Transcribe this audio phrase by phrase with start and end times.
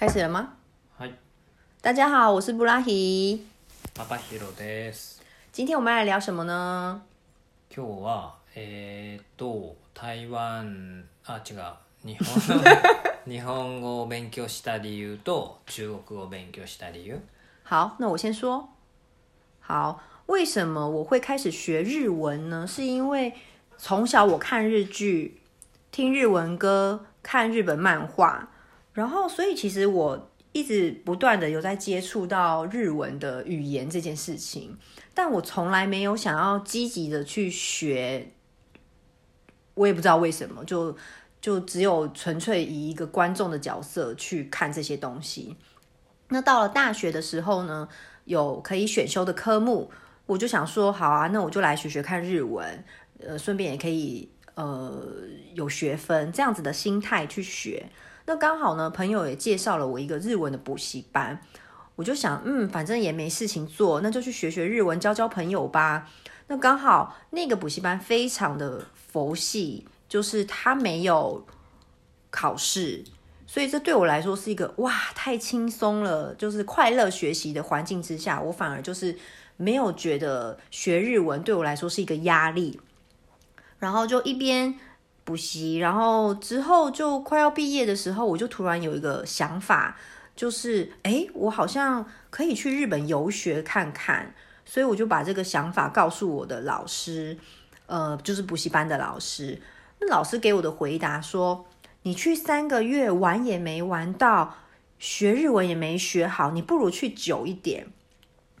[0.00, 0.54] 开始了吗？
[0.96, 1.12] 嗨，
[1.82, 3.44] 大家好，我是布拉希。
[3.94, 5.18] 爸爸 h i です。
[5.52, 7.02] 今天我们来聊什么呢？
[7.68, 12.60] 今日はえっと台湾あ違う日本
[13.30, 17.20] 日本語を勉強した理由と中国を勉強した理由。
[17.62, 18.66] 好，那我先说。
[19.60, 22.66] 好，为什么我会开始学日文呢？
[22.66, 23.34] 是因为
[23.76, 25.42] 从小我看日剧、
[25.90, 28.48] 听日文歌、看日本漫画。
[29.00, 34.76] 然后，所以其实我一直不断的有在接触到日文的语言这件事情，
[35.14, 38.30] 但我从来没有想要积极的去学，
[39.72, 40.94] 我也不知道为什么，就
[41.40, 45.56] 就只有纯粹以一个观众的角色去看这些东西。
[46.28, 47.88] 那到了大学的时候呢，
[48.26, 49.90] 有可以选修的科目，
[50.26, 52.84] 我就想说，好啊，那我就来学学看日文，
[53.26, 55.02] 呃，顺便也可以呃
[55.54, 57.86] 有学分，这样子的心态去学。
[58.30, 61.36] 那刚好呢，朋友也介绍了我一个日文的补习班，
[61.96, 66.08] 我就想，嗯，反正也没事情做，那就去学学日文，交交朋友吧。
[66.46, 71.44] 那刚好那个补习班非常的佛系，就是他没有
[72.30, 73.02] 考试，
[73.48, 79.18] 所以这对我来说是一个哇，太轻松了，就是快乐学习的环境之下，我反而就是
[79.56, 82.78] 没有觉得学日文对我来说是一个压力，
[83.80, 84.78] 然后就一边。
[85.30, 89.96] 补习，然后之后就快要毕业的时候，我就突然有一个想法，
[90.34, 94.34] 就是哎，我好像可以去日本游学看看。
[94.64, 97.36] 所以我就把这个想法告诉我的老师，
[97.86, 99.60] 呃，就是补习班的老师。
[100.00, 101.64] 那老师给我的回答说
[102.02, 104.56] ：“你去三个月玩也没玩到，
[104.98, 107.86] 学日文也没学好，你不如去久一点。”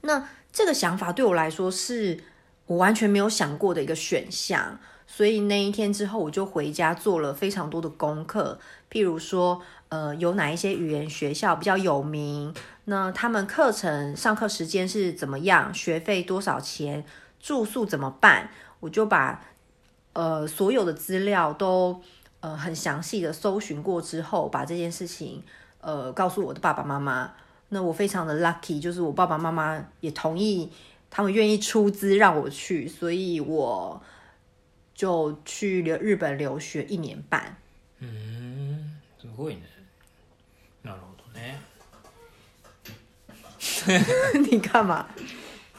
[0.02, 2.22] 那这个想法对我来说是。
[2.70, 12.54] 我完全没有想过的一个选项，所以那一天之后，我就回家做了非常多的功课，譬如说，呃，有哪一些语言学校比较有名？
[12.84, 15.74] 那他们课程上课时间是怎么样？
[15.74, 17.04] 学费多少钱？
[17.40, 18.50] 住宿怎么办？
[18.78, 19.44] 我就把
[20.12, 22.00] 呃所有的资料都
[22.38, 25.42] 呃很详细的搜寻过之后，把这件事情
[25.80, 27.32] 呃告诉我的爸爸妈妈。
[27.72, 30.70] 那我非常的 lucky，就是我爸爸妈妈也同意。
[31.10, 34.00] 他们愿意出资让我去，所以我
[34.94, 37.56] 就去留日本留学一年半。
[37.98, 39.62] 嗯，すごいね。
[40.84, 41.56] なるほどね。
[44.50, 45.08] 你干嘛？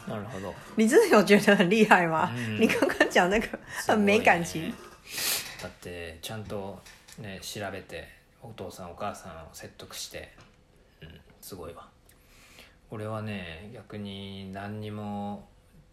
[0.07, 0.53] なるほど。
[0.75, 2.29] 你真的有觉得很厉害吗？
[2.59, 3.47] 你刚刚讲那个
[3.87, 4.71] 很没感情。
[5.63, 6.81] だってちゃんと
[7.19, 8.09] ね調べて、
[8.41, 10.33] お父さんお母さんを説得して、
[11.01, 11.89] うん、すごいわ。
[12.93, 15.47] 俺はね逆に何にも、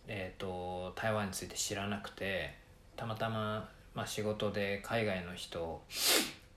[0.08, 2.52] えーと、台湾について知らなくて
[2.96, 5.80] たまたま、まあ、仕事で海外の人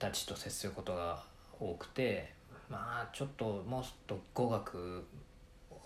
[0.00, 1.22] たちと接することが
[1.60, 2.32] 多くて
[2.68, 5.04] まあちょっともっと語学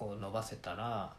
[0.00, 1.12] を伸ばせたら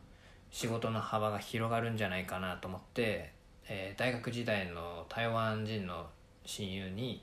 [0.50, 3.34] 仕事の幅が広がるんじゃないかなと思って、
[3.70, 6.08] えー、大学時代の台湾人の
[6.44, 7.22] 親友に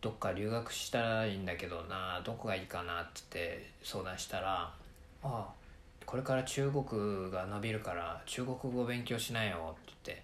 [0.00, 4.72] どっか留学したらいいんだけどなどこがいいかなって相談したら
[5.22, 5.48] ああ
[6.06, 6.82] これから中国
[7.30, 10.22] が伸びるから中国語勉強しなよって言って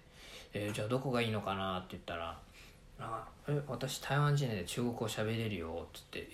[0.67, 2.37] 「えー、じゃあどこがいいのかな?」って言ったら
[2.99, 6.31] 「あえ私台湾人で中国語喋れるよ」って言って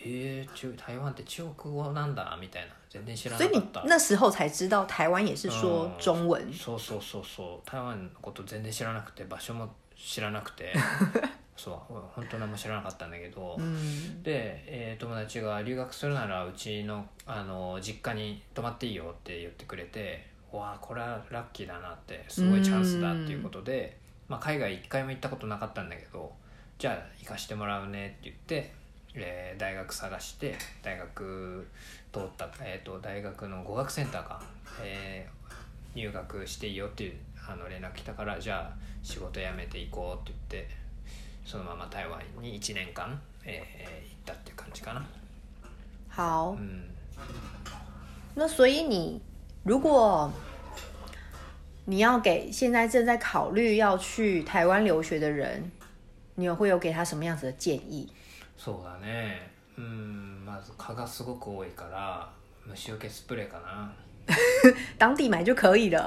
[0.48, 10.74] 「えー、中台湾って中国語なんだ」みたいな全然知らなかった那时候才知道台湾也是说中文、うそうそうそうそう台湾のこと全然知らなくて場所も知らなくて
[11.56, 11.76] そう
[12.14, 23.98] 本当何も知らなかったんだけど、うん、で、えー、友達が「留学するならうちのあの実家に泊まっていいよ」って言ってくれてわあこれはラッキーだなってすごいチャンスだっていうことで、
[24.28, 26.32] うん、まあ、海外一回も行ったことなかったんだけど
[26.78, 28.72] じゃあ行かしてもらうねって言って、
[29.14, 31.68] えー、大学探して大学
[32.12, 34.44] 通った、えーと、大学の語学センターか、
[34.82, 37.16] えー、入学していいよっていう
[37.48, 40.83] あの連絡来たからじゃあ仕事辞めていこうって言って。
[41.46, 45.06] そのまま台湾に1年間、えー、行ったっていう感じかな。
[46.16, 46.56] 好。
[46.58, 46.84] 嗯。
[48.36, 49.22] 那所以你
[49.64, 50.32] 如果
[51.86, 55.70] 你要给现在正在考虑要去台湾留学的人，
[56.36, 58.10] 你会有给他什么样子的建议？
[58.58, 59.52] そうだね。
[59.78, 62.26] うん、まず蚊がすごく多いから、
[62.66, 63.92] 虫除けスプレーかな。
[64.98, 66.00] 当地买就可以了，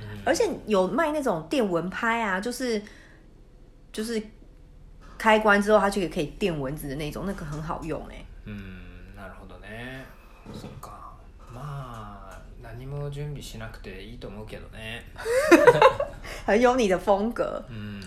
[0.00, 2.80] 嗯、而且有卖那种电蚊拍啊，就是
[3.92, 4.18] 就是
[5.18, 8.24] 开关之后，它就可以电蚊子的那种，那个很好用哎。
[8.44, 8.78] 嗯，
[9.16, 10.04] なるほどね。
[10.54, 10.92] そうか。
[11.52, 12.16] まあ
[12.62, 15.02] 何も準備しなくていいと思うけどね。
[16.46, 17.62] 很有你的风格。
[17.68, 18.00] 嗯。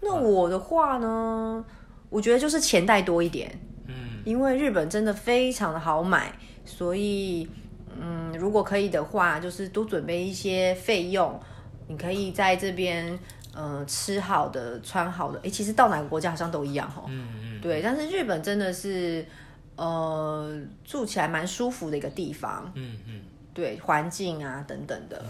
[0.00, 1.64] 那我的话呢？
[2.10, 3.50] 我觉得就是钱带多一点。
[3.86, 4.22] 嗯。
[4.24, 6.30] 因为日本真的非常的好买，
[6.66, 7.48] 所以
[7.98, 11.40] 嗯，如果可以的话，就是多准备一些费用，
[11.88, 13.18] 你可以在这边。
[13.58, 17.02] 呃，吃好的，穿好的，哎，其实到哪个国家好像都一样哈。
[17.08, 17.60] 嗯嗯。
[17.60, 19.26] 对，但是日本真的是，
[19.74, 22.70] 呃，住起来蛮舒服的一个地方。
[22.76, 23.22] 嗯嗯。
[23.52, 25.24] 对，环境啊等等的。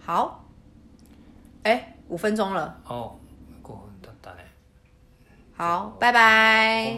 [0.00, 0.44] 好。
[1.62, 2.76] 哎，五分钟了。
[2.84, 3.16] 哦，
[3.62, 4.12] 分
[5.54, 6.96] 好，拜拜。